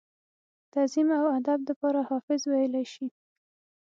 تعظيم 0.73 1.07
او 1.21 1.25
ادب 1.37 1.59
دپاره 1.69 2.01
حافظ 2.09 2.41
وئيلی 2.47 2.85
شي۔ 2.93 3.07